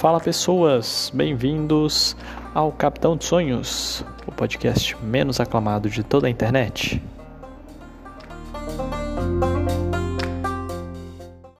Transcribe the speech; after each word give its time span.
Fala 0.00 0.18
pessoas, 0.18 1.12
bem-vindos 1.12 2.16
ao 2.54 2.72
Capitão 2.72 3.18
de 3.18 3.26
Sonhos, 3.26 4.02
o 4.26 4.32
podcast 4.32 4.96
menos 5.04 5.38
aclamado 5.40 5.90
de 5.90 6.02
toda 6.02 6.26
a 6.26 6.30
internet. 6.30 7.02